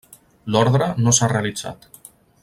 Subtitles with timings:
[0.53, 1.87] L'ordre no s'ha realitzat.